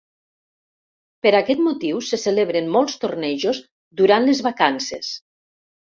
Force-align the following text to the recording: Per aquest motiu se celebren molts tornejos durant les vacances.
Per 1.27 1.33
aquest 1.41 1.61
motiu 1.67 2.01
se 2.09 2.21
celebren 2.23 2.73
molts 2.79 2.99
tornejos 3.07 3.63
durant 4.03 4.31
les 4.31 4.47
vacances. 4.51 5.17